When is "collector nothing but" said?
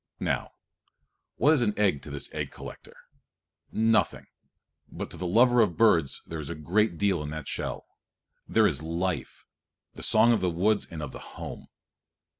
2.49-5.11